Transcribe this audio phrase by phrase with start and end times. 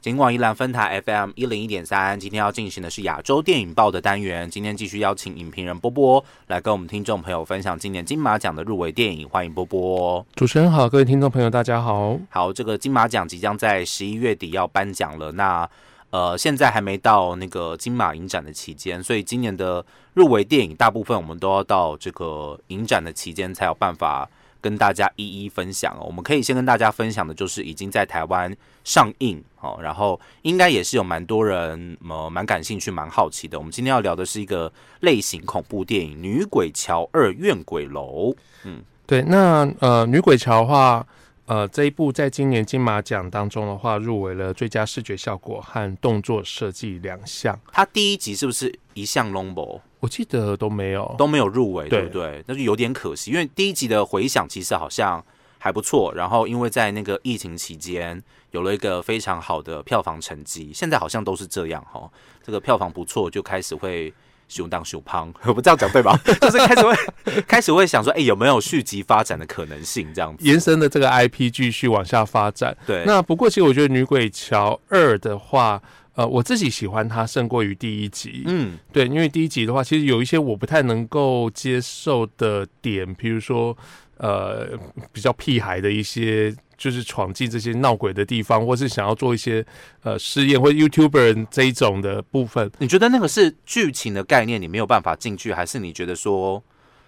[0.00, 4.48] 尽管宜兰分台 FM 一零一点三，今天要进行的是亚洲电影报的单元。
[4.48, 9.28] 今天继续邀请影评人波波来跟我们听众朋友分享今年金马奖的入围电影。
[9.28, 10.24] 欢迎波波。
[10.34, 12.18] 主持人好，各位听众朋友大家好。
[12.30, 15.32] 好，这个金马奖即将在十一月底要颁奖了。
[15.32, 15.68] 那
[16.08, 24.26] 呃，现在还没到那个金马影展的期间，所以今年的入围电影大部分我们都要到这个影展的期间才有办法。
[24.60, 28.54] 跟大家一一分享哦，我们可以先跟大家分享的，就是已经在台湾
[28.84, 33.58] 上映哦，然后应该也是有蛮多人呃蛮感兴趣、蛮好奇的。
[33.58, 38.30] 我们今天要聊的是一个类型恐怖电影《女鬼桥二怨鬼楼》。
[38.64, 41.06] 嗯，对，那呃，《女鬼桥》的话，
[41.46, 47.58] 呃，这一部在今年金马奖当中的话，入围了最佳视觉效果和动作设计两项。
[47.72, 49.80] 它第一集是不是一项 Longbo？
[50.00, 52.42] 我记得都没有都没有入围，对不对？
[52.46, 55.24] 那就有点可惜，因为第一集的回响其实好像
[55.58, 56.12] 还不错。
[56.14, 62.10] 然后因为在那个疫情期间有了一个非常好的票房成绩，现在好像都是这样哈。
[62.42, 64.12] 这个票房不错，就开始会
[64.50, 66.14] 熊当熊胖， 我不这样讲对吧？
[66.42, 70.08] 就是开始会开始会想说，哎，有没有续集发展的可能性？
[70.12, 72.76] 这样子延伸的这个 IP 继续往下发展。
[72.86, 75.80] 对，那不过其实我觉得《女鬼桥二》的话。
[76.16, 78.42] 呃，我自己喜欢它胜过于第一集。
[78.46, 83.74] 嗯，对，因为第一集的话，其实有一些我不太能够接受的点，比如说，
[84.18, 84.66] 呃，
[85.12, 89.62] 比较屁孩的一些，就是闯进这些闹鬼的地方，或是想要做一些
[90.02, 92.72] 呃试验，或者 YouTuber 这一种的部分。
[92.78, 96.62] 你觉得那个是剧情的概念，你没有办法进去，还是你觉得说？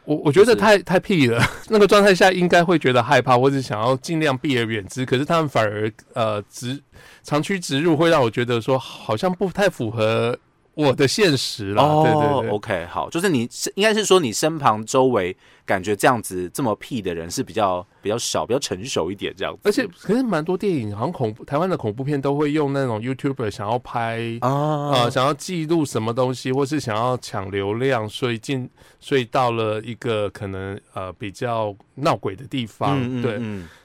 [0.04, 5.06] 我我觉得太太屁了， 那个状态下应该会觉得害怕，或者想要尽量避而远之。
[5.06, 6.78] 可是他们反而呃直
[7.22, 10.38] 长驱直入，会让我觉得说好像不太符合。
[10.74, 19.61] 我的现实了，对对对，OK，好，就是你是应该是说你身旁周围感觉这样子这么屁的人是比较比较少，比较成熟一点这样子。
[19.64, 33.41] 而且可是蛮多电影，好像恐怖台湾的恐怖片都会用那种 YouTuber 想要拍啊，想要记录什么东西，或是想要抢流量，所以进所以到了一个可能呃比较闹鬼的地方，对。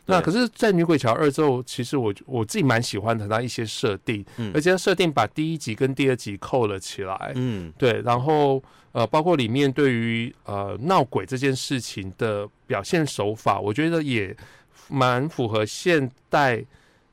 [0.10, 8.64] 那可是，在《女鬼桥二》之后，其实我我自己蛮喜欢的，它一些设定，而且设定把第一集跟第二集扣了起来，嗯，对，然后
[8.98, 14.36] 呃，包括里面对于呃闹鬼这件事情的表现手法，我觉得也
[14.88, 16.66] 蛮符合现代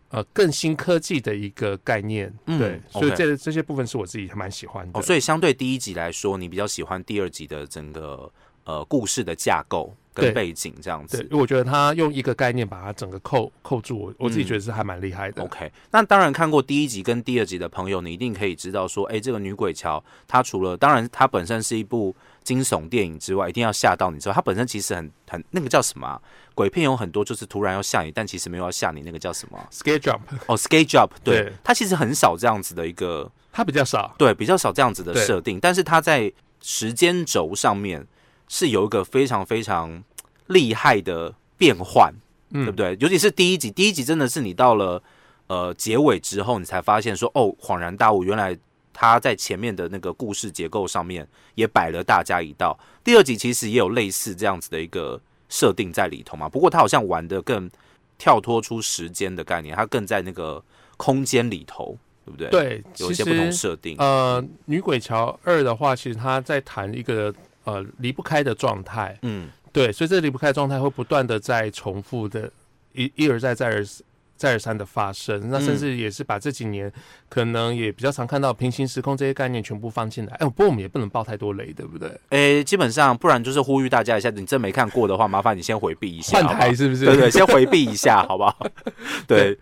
[0.08, 5.02] 呃更新科技的一个概念，对，所以这这些部分是我自己还蛮喜欢的。
[5.02, 8.32] 所以相对第一集来说，你比较喜欢第二集的整个
[8.64, 9.94] 呃故事的架构。
[10.14, 15.42] 跟背景这样子，对，我觉得他用一个概念把它整个扣扣住，我我自己觉得是还蛮厉害的。
[15.42, 22.14] OK，那当然看过第一集跟第二集的朋友，你一定可以知道说，哎，这个女鬼桥，它除了当然它本身是一部
[22.44, 26.20] 惊悚电影之外，一定要吓到你之外，它本身其实很很那个叫什么
[26.54, 38.06] 鬼片有很多就是突然要吓你，但其实没有要吓你，那个叫什么？Scare jump 哦，Scare jump，对，它其实很少这样子的一个，它比较少，对，比较少这样子的设定，但是它在时间轴上面
[38.49, 40.03] 是有一个非常非常。
[40.49, 42.12] 厉害的变换，
[42.53, 42.94] 对不对？
[43.00, 45.03] 尤其是第一集，第一集真的是你到了
[45.47, 48.55] 呃结尾之后，你才发现说哦，恍然大悟，原来
[48.93, 52.78] 他在前面的那个故事结构上面也摆了大家一道。
[53.03, 55.19] 第二集其实也有类似这样子的一个
[55.49, 57.71] 设定在里头嘛，不过他好像玩的更
[58.19, 60.62] 跳脱出时间的概念，他更在那个
[60.99, 62.50] 空间里头，对不对？
[62.50, 63.97] 对，有一些不同设定。
[63.99, 69.48] 呃，《女鬼桥二》的话，其实他在谈一个呃离不开的状态，嗯。
[69.72, 72.48] 对，所以这离不开状态会不断的在重复的，
[72.92, 73.84] 一一而再再而
[74.36, 75.50] 再而三的发生。
[75.50, 76.92] 那甚至也是把这几年
[77.28, 80.34] 可能也比较常看到平行时空这些概念全部放进来。
[80.34, 82.08] 哎，不过我们也不能爆太多雷，对不对？
[82.28, 86.38] 哎，基本上不然就是呼吁大家一下，你真没看过的话，麻烦你先回避一下。
[86.38, 87.06] 换台是不是？
[87.06, 88.56] 对对，先回避一下， 好不好？
[89.26, 89.58] 对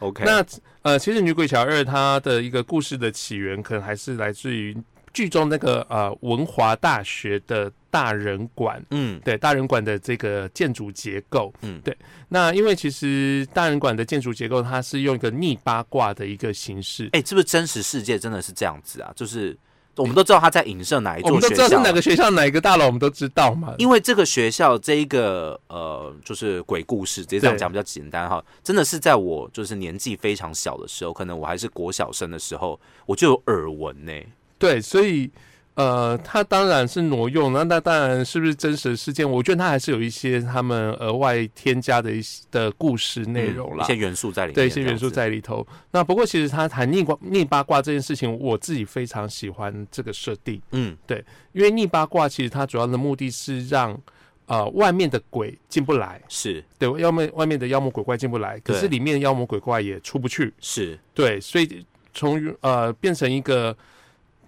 [0.00, 0.24] ，OK。
[0.26, 0.44] 那
[0.82, 4.76] 呃，其实《女鬼桥二》它的一个故事的起源，可能还是来自于。
[5.14, 11.96] 剧中那个呃文华大学的大人馆，嗯，对，大人馆的这个建筑结构，嗯，对。
[12.28, 17.08] 那因为其实大人馆的建筑结构，它是用一个逆八卦的一个形式。
[17.12, 19.12] 哎，是不是真实世界真的是这样子啊？
[19.14, 19.56] 就是
[19.96, 23.72] 我们都知道他在影射哪一座学校，是哪个学校哪一个大楼，我们都知道嘛。
[23.78, 28.44] 因为这个学校这一个呃，就是鬼故事，直接这样讲比较简单哈。
[28.64, 34.12] 真的是在我就是年纪非常小的时候，可能我还是国小生的时候，我就有耳闻呢。
[34.58, 35.30] 对，所以
[35.74, 39.28] 呃，他当然是挪用，那那当然是不是真实的事件？
[39.28, 45.66] 我觉得他还是有一些他们额外添加的一些的故事内容啦，一些元素在里面，对，一些元素在里头。
[45.90, 50.62] 那不过其实他谈逆卦逆八卦这件事情，我自己非常喜欢这个设定。
[50.70, 54.00] 嗯，对，因为逆八卦其实它主要的目的是让
[54.46, 63.76] 呃外面的鬼进不来，是对，外面外面的妖魔鬼怪进不来，可是对里面的妖魔鬼怪也出不去，是，对，所以从呃变成一个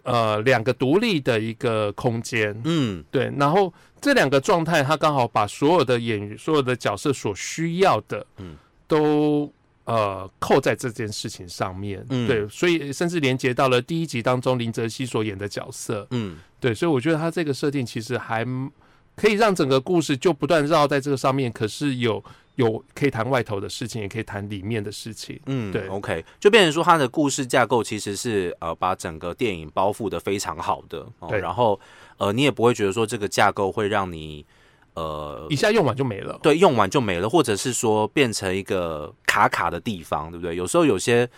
[0.06, 3.04] 呃两个独立的一个空间，嗯。
[3.10, 8.52] 对，然后这两个状态，他刚好把所有的演员、所有的角色所需要的，嗯。
[8.52, 8.56] 嗯，
[8.88, 9.52] 都
[9.84, 12.26] 呃扣在这件事情上面，嗯。
[12.26, 16.38] 对，所以甚至连接到了第一集当中林哲熙所演的角色，嗯。
[16.58, 18.46] 对，所以我觉得他这个设定其实还
[19.14, 22.22] 可以让整个故事就不断绕在这个上面，可是有
[22.56, 31.38] 有可以谈外头的事情，也可以谈里面的事情，嗯，对，OK，就变成说它的故事架构其实是呃把整个电影包覆的非常好的，哦、对。
[31.38, 31.78] 然后
[32.18, 34.44] 呃你也不会觉得说这个架构会让你
[34.94, 40.56] 呃一下用完就没了，对，用完就没了，或者是说变成一个卡卡的地方，对不对？
[40.56, 41.28] 有时候有些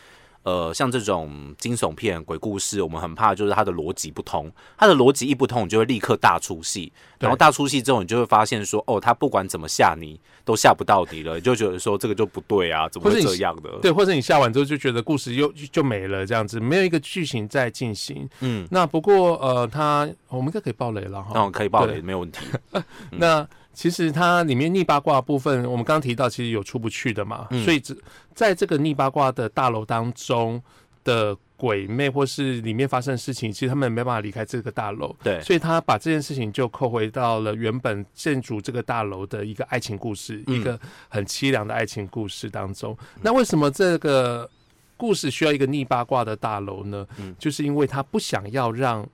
[0.43, 13.71] 呃，像这种惊悚片、鬼故事，我们很怕就是它的逻辑不通，它的逻辑一不通，你就会立刻大出戏，然后大出戏之后，你就会发现说，哦，他不管怎么吓你，都吓不到底了，你就觉得说这个就不对啊，怎么这样的？
[13.83, 18.29] 对，或者你下完之后就觉得故事又就就没了，这样子没有一个剧情在进行。
[18.41, 21.33] 嗯，那不过呃，他我们应该可以爆雷了哈。
[21.35, 22.41] 那可以爆雷，对没有问题。
[23.13, 27.97] 那其实它里面逆八卦部分，我们刚刚提到，其实有出不去的嘛，嗯所以只
[28.35, 30.61] 在这个逆八卦的大楼当中
[31.05, 35.15] 的鬼魅或是里面发生的事情，其实他们没办法离开这个大楼。
[35.23, 40.79] 对，所以他把这件事情就扣回到了原本建筑这个大楼的一个爱情故事，嗯一个
[41.09, 42.97] 很凄凉的爱情故事当中。
[43.23, 44.49] 那为什么这个
[44.97, 47.07] 故事需要一个逆八卦的大楼呢？
[47.19, 49.07] 嗯就是因为他不想要让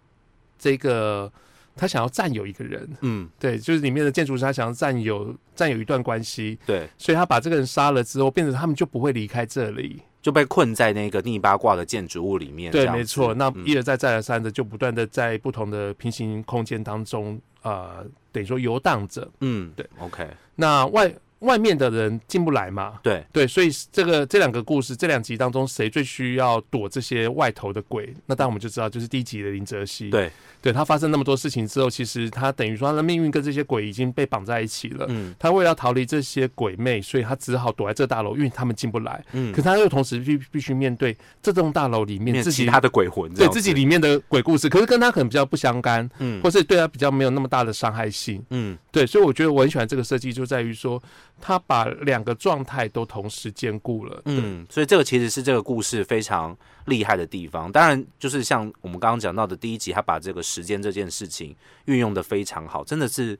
[0.58, 1.30] 这个
[1.76, 10.02] 他想要占有一个人，嗯，对，就是里面的建筑师他想要占有占有一段关系，对，所以他把这个人杀了之后，变成他们就不会离开这里。
[10.22, 12.72] 就被困在那个逆八卦的建筑物里面。
[12.72, 13.34] 对，没错。
[13.34, 19.30] 那嗯一而再再而三的，就不断的在不同的平行空间当中，呃，等于说游荡着。
[19.40, 22.94] 嗯，对，OK，那外外面的人进不来嘛？
[23.02, 28.14] 对，对，所以这个这两个故事，这两集当中，谁最需要躲这些外头的鬼？
[28.26, 30.10] 那当然我们就知道，就是第一集的林哲熙。
[30.10, 30.30] 对，
[30.60, 35.06] 对他发生那么多事情之后，其实他等于说他的命运跟这些鬼已经被绑在一起了。
[35.08, 39.24] 嗯他为了要逃离这些鬼魅，所以他只好躲在这大楼，因为他们进不来。
[39.32, 48.42] 嗯可，他又同时必必须面对这栋大楼里面自己面其他的鬼魂对，自己里面的鬼故事，可是跟他可能比较不相干，嗯或是对他比较没有那么大的伤害性。
[48.50, 51.02] 嗯对，所以我觉得我很喜欢这个设计，就在于说
[51.40, 54.22] 他把两个状态都同时兼顾了。
[54.24, 57.70] 嗯，嗯，所以这个其实是这个故事非常厉害的地方。
[57.70, 61.54] 当然，就是像我们刚刚讲到的第一集，他把这个时间这件事情
[61.86, 63.38] 运用的非常好，真的是。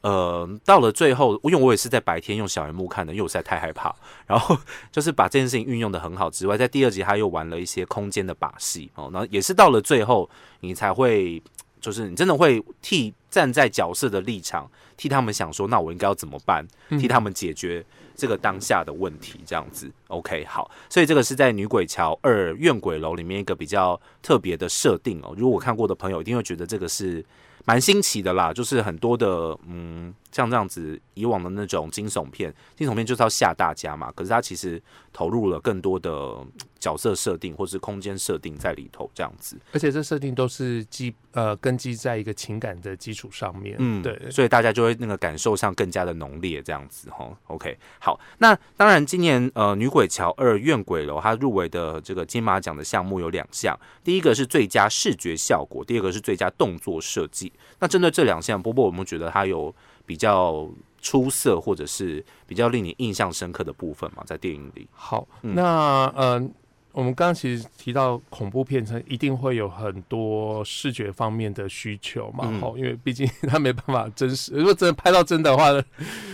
[0.00, 3.96] 呃，到了最后，因为我也是在白天用小荧幕看的，因为我实在太害怕。
[4.26, 4.54] 然后
[4.92, 10.28] 就是把这件事情运用的很好之外，在第二集他又玩了一些空间的把戏哦，然后也是到了最后，
[10.60, 11.42] 你才会，
[11.84, 14.66] 就是你真的会替站在角色的立场，
[14.96, 16.66] 替他们想说，那我应该要怎么办？
[16.88, 17.84] 替他们解决
[18.16, 19.90] 这个当下的问题，这样子。
[20.08, 25.34] OK，好，所以这个是在《女鬼桥二怨鬼楼》里面一个比较特别的设定哦。
[25.36, 27.22] 如果看过的朋友，一定会觉得这个是
[27.66, 28.50] 蛮新奇的啦。
[28.50, 34.82] 就是很多的嗯，像这样子以往的那种惊悚片，惊悚片就是要吓大家嘛，可是它其实
[35.12, 36.46] 投入了更多的嗯
[36.80, 39.56] 角色设定或是空间设定在里头，这样子。
[39.72, 43.76] 而且这设定都是基呃根基在一个情感的基础上面。
[43.78, 44.28] 嗯，对。
[44.28, 47.30] 所以大家就会那个感受上更加的浓烈，这样子哈。
[47.46, 57.52] OK，好，那当然今年呃《女鬼桥二怨鬼楼》它入围的这个金马奖的项目有两项，第一个是最佳视觉效果，第二个是最佳动作设计。
[57.78, 59.74] 那针对这两项，波波有没有觉得它有
[60.06, 60.68] 比较
[61.00, 64.22] 出色，或者是比较令你印象深刻的部分嘛？
[64.26, 66.50] 在电影里，好，嗯那呃，
[66.92, 75.70] 我们刚刚其实提到恐怖片，它一定会有很多视觉方面的需求嘛，嗯吼、因为毕竟它没办法真实，如果真的拍到真的话，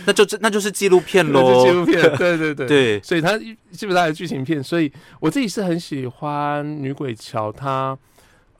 [0.05, 1.79] 那就那就是纪录片那是纪喽。
[1.79, 2.67] 录片， 对对对。
[2.67, 3.37] 对，所以它
[3.71, 7.97] 基本上是剧情片，所以我自己是很喜欢《女鬼桥》它。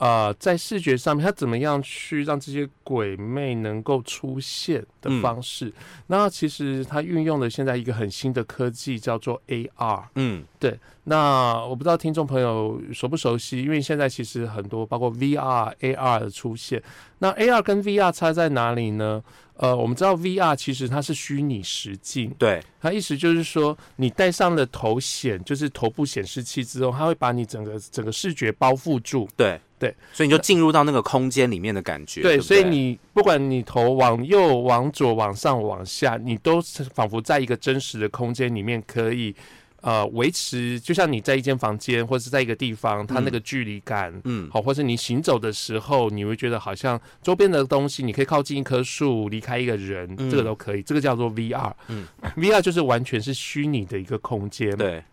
[0.02, 5.72] 呃，在视觉上面，他怎么样去让这些鬼魅能够出现的方式？
[6.08, 10.06] 那其实它运用了现在一个很新的科技，叫做 AR。
[10.16, 16.82] 嗯对那我不知道听众朋友熟不熟悉，因为现在其实很多包括 VR、AR 的出现。
[17.20, 19.24] 那 AR 跟 VR 差在哪里呢？
[19.62, 29.30] 呃，我们知道 VR 其实它是虚拟实境，对，它意思就是说，你戴上了头显，就是头部显示器之后，它会把你整个整个视觉包覆住。
[29.38, 32.24] 对对，所以你就进入到那个空间里面的感觉。
[32.24, 39.36] 对，对对，所以你不管你头往右、往左、往上、往下，你都是仿佛在一个真实的空间里面可以。
[39.82, 52.08] 呃维持，就像你在一间房间或者是在一个地方，它那个距离感，嗯，好，或是你行走的时候，你会觉得好像周边的东西，你可以靠近一棵树，离开一个人，这个都可以，这个叫做 VR，嗯
[52.38, 55.04] ，VR 就是完全是虚拟的一个空间，对，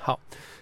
[0.00, 0.18] 好，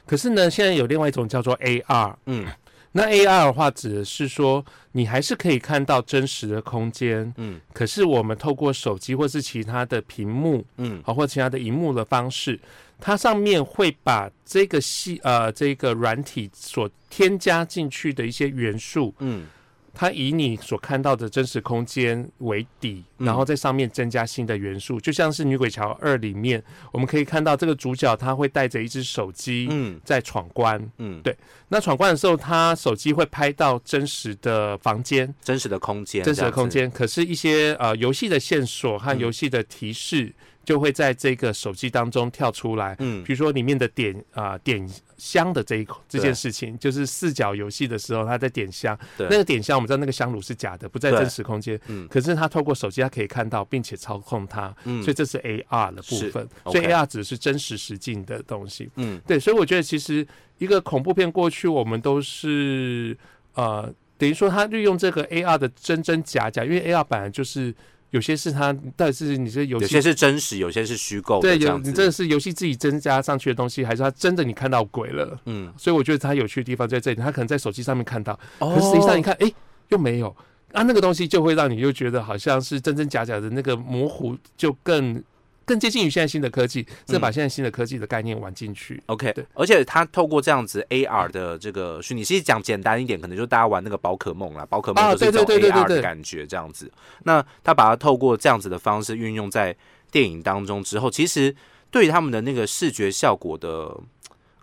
[0.06, 2.46] 可是呢，现在有另外一种叫做 AR，嗯。
[2.92, 12.58] 那 AR 的话，指的是说你还是可以看到真实的空间，嗯，可是我们透过手机或是其他的屏幕，嗯，好或其他的荧幕的方式，
[12.98, 19.46] 它上面会把这个系呃这个软体所添加进去的一些元素，嗯。
[19.92, 31.36] 它以你所看到的真实空间为底，然后在上面增加新的元素，就像是《女鬼桥二》里面，我们可以看到这个主角他会带着一只手机，嗯，在闯关，嗯，对。
[31.68, 36.90] 那闯关的时候，他手机会拍到真实的房间、真实的空间、真实的空间。
[36.90, 40.32] 可是，一些呃游戏的线索和游戏的提示。
[40.64, 60.26] 就会在这个手机当中跳出来，嗯，比如说里面的点啊点香的这一口这件事情，就是四角游戏的时候，他在点香，那个点香我们知道那个香炉是假的，不在真实空间，嗯，可是他透过手机他可以看到并且操控它，嗯，所以这是 AR 的部分，所以 AR 只是真实实境的东西，嗯，对，所以我觉得其实
[60.58, 63.16] 一个恐怖片过去我们都是
[63.54, 67.74] 呃等于说他利用这个 AR 的真真假假，因为 AR 本来就是。
[68.10, 71.40] 有些是它，但是你是有些是真实，有些是虚构。
[71.40, 75.40] 对，有你这是游戏自己增加上去的东西，还是它真的你看到鬼了？
[75.46, 79.52] 嗯，所以我觉得它有趣的地方在这里，他可能在手机上面看到，可是实际上你看，哎，
[79.88, 80.34] 又没有
[80.72, 85.22] 啊，那个东西就会让你又觉得好像是真真假假的那个模糊，就更。
[85.70, 89.00] 更接近于现在新的科技，是把现在新的科技的概念玩进去。
[89.06, 96.90] OK，对，而且它透过这样子 AR 的这个虚拟，其实讲简单一点，可能就大家玩那个宝可梦啦，宝可梦就是一种 AR 的感觉这样子。
[97.22, 99.76] 那他把它透过这样子的方式运用在
[100.10, 101.54] 电影当中之后，其实
[101.88, 103.96] 对他们的那个视觉效果的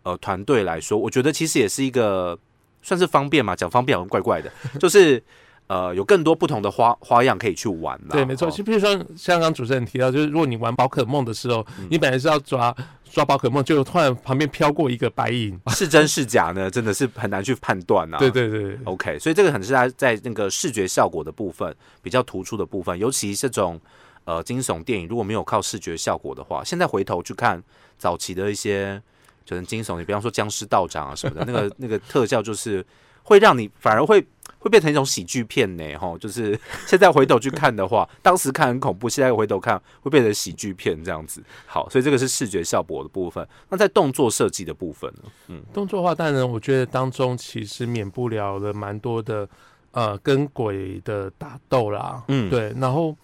[0.03, 2.37] 呃团队来说，我觉得其实也是一个
[2.81, 5.23] 算是方便嘛，讲方便好像怪怪的，就是。
[5.67, 8.49] 呃，有更多不同的花花样可以去玩对，没错。
[8.49, 16.71] 就比如说，像刚主持人提到，就是如果你玩宝可梦的时候，你本来是要抓抓宝可梦，就突然旁边飘过一个白影， 是真是假呢？
[16.71, 18.17] 真的是很难去判断啊。
[18.19, 19.19] 对对对，OK。
[19.19, 23.77] 所以这个可能是在在那个视觉效果的部分比较突出的部分，尤其这种
[24.23, 27.61] 呃惊悚电影，如果没有靠视觉效果的话，现在回头去看
[27.97, 29.01] 早期的一些
[29.43, 32.85] 就是惊悚，你比方说僵尸道长啊什么的，那个 那个特效就是
[33.27, 34.25] 会让你反而会。
[34.59, 41.41] 会变成一种喜剧片呢，吼，就是现在回头去看的话， 当时看很恐怖，现在回头看会变成喜剧片这样子。
[41.67, 43.47] 好，所以这个是视觉效果的部分。
[43.69, 45.29] 那在动作设计的部分呢？
[45.49, 49.47] 嗯，动作的话，当然我觉得当中其实免不了了蛮多的，
[49.91, 52.73] 呃，跟鬼的打斗啦，嗯，对。
[52.77, 53.15] 然后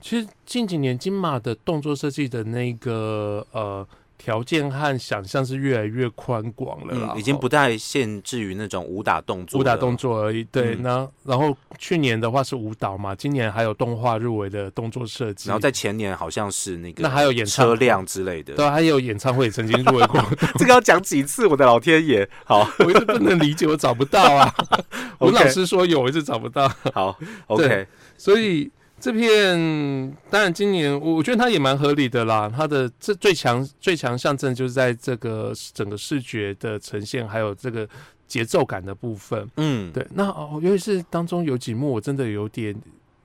[0.00, 3.86] 其实近几年金马的动作设计的那个，呃。
[4.18, 10.42] 条件和想象是越来越宽广了啦，已经不再限制于那种武打动作、武打动作而已。
[10.44, 20.22] 对，那然后去年的话是舞蹈嘛，今年还有动画入围的动作设计，然后在前年好像是那个，那还有演车辆之类的，对，还有演唱会曾经入围过。
[20.58, 21.46] 这个要讲几次？
[21.46, 22.28] 我的老天爷！
[22.44, 24.52] 好， 我一直不能理解，我找不到啊。
[25.18, 26.66] 我老师说有，我一直找不到。
[26.92, 28.70] 好，OK，所以。
[28.98, 32.50] 这片当然，今年我我觉得它也蛮合理的啦。
[32.54, 37.86] 它的这最强最强象征就是在这个整个视觉的呈现，还有这个
[38.26, 39.46] 节奏感的部分。
[39.58, 40.04] 嗯，对。
[40.14, 42.74] 那哦，尤其是当中有几幕，我真的有点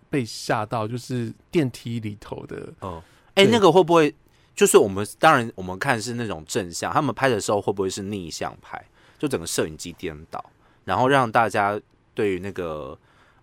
[0.09, 2.67] 被吓到，就是电梯里头的。
[2.81, 3.01] 哦，
[3.35, 4.13] 哎，那个会不会
[4.53, 8.83] 就是我们当然我们看是那种正向，他们拍的时候会不会是逆向拍？
[9.17, 10.43] 就整个摄影机颠倒，
[10.83, 11.79] 然后让大家
[12.13, 12.99] 对于那个。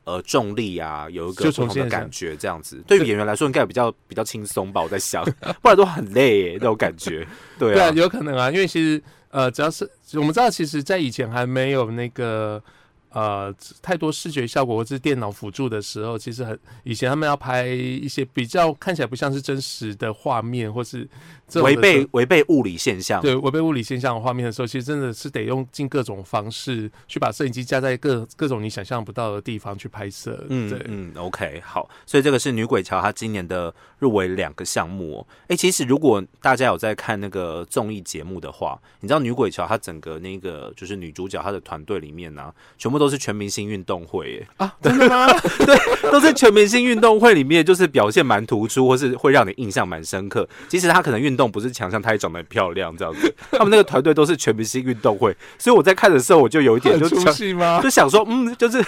[0.08, 4.80] 呃，重力啊，有一个不同的感觉，这样子对于演员来说应该比较比较轻松吧？
[4.80, 5.22] 我在想，
[5.60, 7.26] 不然都很累那种感觉。
[7.58, 12.62] 对啊，有可能啊，因为其实呃，只要是我们知道，其实在以前还没有那个。
[13.10, 21.08] 呃，太多视觉效果或是电脑辅助的时候，其实很以前他们要拍一些比较看起来不像是真实的画面，或是
[21.54, 30.44] 违背违背物理现象，对违背物理现象的画面的时候，其实真的是得用尽各种方式去把摄影机架在各各种你想象不到的地方去拍摄。
[30.50, 35.26] 嗯，对，嗯，OK，好，所以这个是女鬼桥，它今年的入围两个项目。
[35.46, 42.97] 哎，其实如果大家有在看那个综艺节目的话，你知道女鬼桥它整个那个就是女主角她的团队里面呢，全部。
[42.98, 45.26] 都是全明星运动会耶啊，真的吗？
[45.64, 50.48] 对，都是全明星运动会里面，就是表现蛮突出，或是会让你印象蛮深刻。
[50.68, 53.34] 即使他可能运动不是强项，他也长得很漂亮，这样子。
[53.52, 57.80] 他们那个团队都是全明星运动会，所以我在看的时候，我就有一点就想吗？
[57.82, 58.84] 就想说，嗯，就是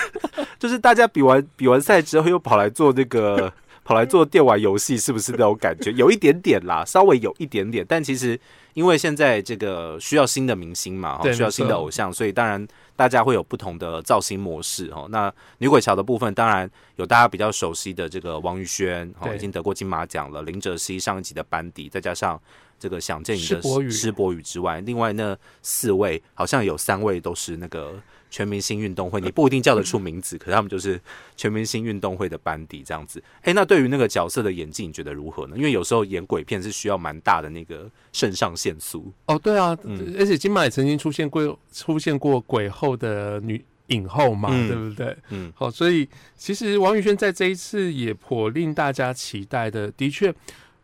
[0.59, 3.52] 就是大家比完比完赛之后，又跑来做那个
[3.85, 5.90] 跑来做电玩游戏，是不是那种感觉？
[5.93, 8.38] 有一点点啦，稍微有一点点，但其实
[8.75, 12.64] 因为现在这个需要新的明星嘛，需要新的偶像，所以当然
[13.00, 15.09] 大家会有不同的造型模式哦。
[15.11, 20.42] 那女鬼桥的部分，当然有大家比较熟悉的这个王宇轩，哦，已经得过金马奖了。
[20.42, 22.38] 林哲熙上一集的班底，再加上
[22.78, 27.95] 这个想见你的施博宇之外，另外那四位好像有三位都是那个。
[28.31, 30.99] 全明星运动会，你不一定叫得出名字，可是他们就是
[31.37, 33.23] 全明星运动会的班底这样子。
[33.43, 35.57] 哎，那对于那个角色的演技，你觉得如何呢？
[35.57, 39.13] 因为有时候演鬼片是需要蛮大的那个肾上腺素。
[39.27, 39.77] 哦，对啊，
[40.19, 45.17] 而且金马也曾经出现过出现过鬼后的女影后嘛，对不对？
[45.31, 49.91] 嗯，好，所以其实王宇轩在这一次也颇令大家期待的。
[49.91, 50.33] 的确，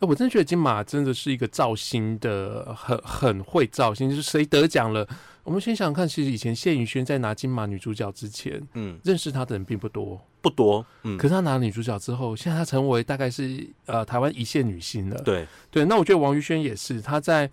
[0.00, 5.08] 我真觉得金马真的是一个造星的，很很会造星，就是谁得奖了。
[5.42, 11.16] 我们先想想看，其实以前谢宇轩在拿金马女主角之前，嗯，认识她的人并不多，不多，嗯。
[11.16, 15.16] 可是她拿女主角之后，现在她成为大概是呃台湾一线女星了。
[15.22, 17.48] 对对，那我觉得王宇轩也是，她在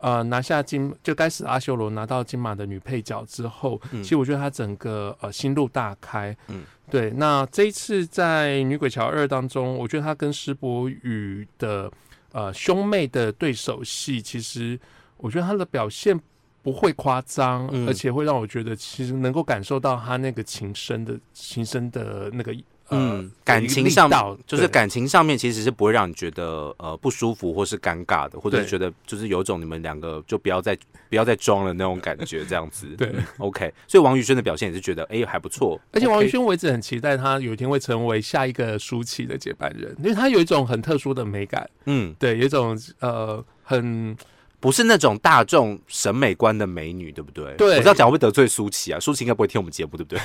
[0.00, 6.36] 呃拿下金就该死阿修罗拿到金马的女配角之后，其实我觉得她整个呃心路大开。
[6.48, 7.10] 嗯，对。
[7.10, 11.90] 那这一次在女鬼桥二当中，我觉得她跟施柏宇的
[12.32, 14.78] 呃兄妹的对手戏，其实
[15.16, 16.20] 我觉得她的表现。
[16.60, 22.54] 不会夸张，而且会让我觉得其实能够感受到他那个情深的情深的那个
[22.90, 24.08] 嗯感情上，
[24.46, 30.76] 就是感情上面其实是不会让你觉得呃不舒服或是尴尬的，或者是觉得就是有种你们两个就不要再
[31.08, 32.86] 不要再装了那种感觉这样子。
[32.96, 44.16] 对，OK，所以王宇轩的表现也是觉得哎还不错，而且王宇轩我一直很期待他有一天会成为下一个舒淇的接班人，因为他有一种很特殊的美感，嗯，对，有一种呃很。
[44.60, 47.54] 不是那种大众审美观的美女，对不对？
[47.56, 48.98] 对，我知道讲会得罪舒淇啊？
[48.98, 50.20] 舒淇应该不会听我们节目，对不对？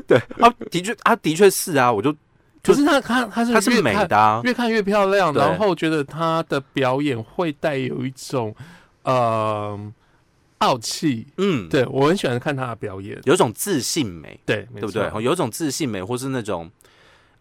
[0.06, 2.14] 对啊，的确，啊，的确是啊，我就，
[2.62, 8.54] 可是她，她，她是她是美的，啊越看越漂亮，然后觉得她的表演会带有一种
[9.04, 9.78] 呃
[10.58, 15.08] 傲气，嗯，对我很喜欢看她的表演，有种自信美，对，对不对？
[15.22, 16.70] 有种自信美，或是那种。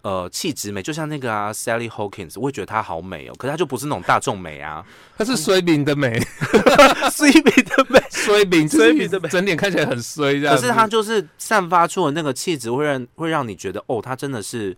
[0.04, 3.34] 呃，气质美，就像那个啊，Sally Hawkins，我也觉得她好美哦。
[3.38, 4.86] 可是她就不是那种大众美啊，
[5.18, 6.20] 她是衰饼的美，
[7.10, 10.56] 衰饼的美，衰饼，衰饼的美，整脸看起来很衰这样。
[10.56, 14.76] 可是她就是散发出的那个气质，会让会让你觉得，哦，她真的是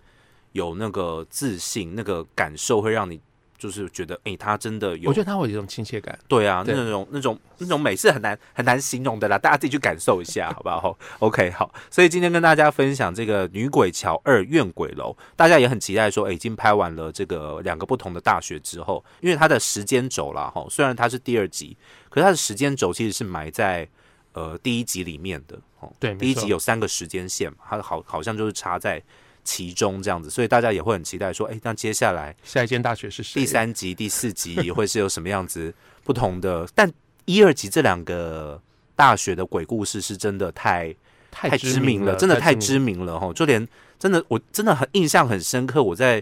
[0.52, 3.20] 有那个自信，那个感受会让你。
[3.66, 6.18] 就是觉得，哎，他真的有，我觉得他会有一种亲切感。
[6.28, 11.74] 对啊，那种那种那种美是很难很难形容的啦，大家自己去感受一下，好不好？OK，好。
[11.90, 21.76] 所以今天跟大家分享这个《女鬼桥二怨鬼楼》，大家也很期待说，哎，已经拍完了这个两个不同的大学之后，因为它的时间轴啦，哈，虽然它是第二集，
[22.10, 23.90] 可是它的时间轴其实是埋在
[24.34, 25.60] 呃第一集里面的。
[25.80, 29.02] 哦，对，第一集有三个时间线嘛，它好好像就是插在。
[29.46, 33.40] 其中这样子，所以大家也会很期待说，哎，那接下来下一间大学是谁？
[33.40, 36.68] 第三集、第四集也会是有什么样子不同的？
[36.76, 36.92] 但
[37.24, 38.62] 一二集这两个
[38.96, 40.94] 大学的鬼故事是真的太
[41.32, 43.32] 太知名了，真的太知名了哈！
[43.32, 43.66] 就连
[43.98, 46.22] 真的我真的很印象很深刻，我在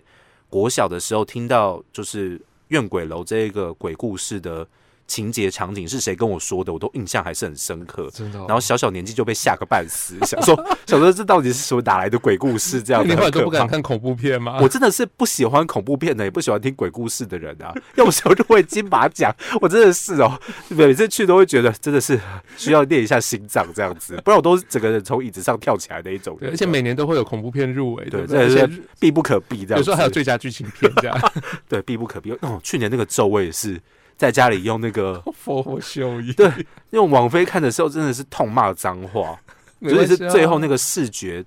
[0.49, 4.67] 国小的时候听到就是怨鬼楼这一个鬼故事的。
[5.08, 8.10] 情节场景是谁跟我说的，我都印象还是很深刻。
[8.13, 12.82] 真的，然后小小年纪就被吓个半死， 想说，想说这到底是什么哪来的鬼故事？
[12.82, 14.60] 这样， 你后来都不敢看恐怖片吗？
[14.62, 17.74] 我真的是不喜欢恐怖片的，也不喜欢听鬼故事的人啊。
[17.96, 20.39] 要不时候就会金马奖，我真的是哦，
[20.70, 22.20] 每次去都会觉得真的是
[22.58, 26.38] 需要练一下心脏这样子，不然我都是整个人从椅子上跳起来的一种。
[26.42, 29.66] 而且每年都会有恐怖片入围，对，这是必不可避。
[29.66, 31.32] 这样，有时候还有最佳剧情片这样，
[31.70, 32.32] 对，必不可避。
[32.42, 33.80] 哦，去年那个咒我也是。
[34.17, 36.49] 在家里用那个佛佛修一对，
[36.91, 39.38] 用网飞看的时候真的是痛骂脏话，
[39.80, 41.43] 尤其是最后那个视觉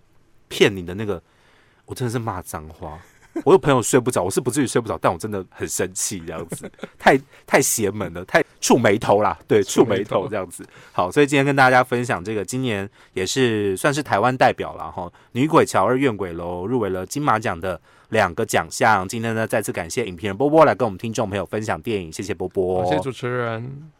[0.48, 1.22] 骗你的那个，
[1.86, 2.98] 我真的是骂脏话。
[3.44, 10.66] 我有朋友睡不着，我是不至于睡不着，但我真的很生气，这样子 太太邪门了，太触眉头啦，对，触眉头这样子。
[10.92, 15.02] 好，所以今天跟大家分享这个，今年也是算是台湾代表了哈，
[15.32, 17.80] 《女鬼桥二怨鬼楼》入围了金马奖的。
[18.10, 23.90] 两个奖项，今天呢再次感谢影评人波波来跟我们听众朋友分享电影，谢谢波波，谢谢主持人。